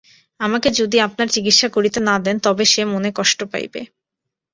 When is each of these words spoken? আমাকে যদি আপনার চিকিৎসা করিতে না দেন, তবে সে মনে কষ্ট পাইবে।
আমাকে 0.39 0.69
যদি 0.79 0.97
আপনার 0.99 1.27
চিকিৎসা 1.27 1.67
করিতে 1.69 1.99
না 1.99 2.15
দেন, 2.19 2.35
তবে 2.39 2.63
সে 2.65 2.81
মনে 2.85 3.09
কষ্ট 3.15 3.39
পাইবে। 3.51 3.81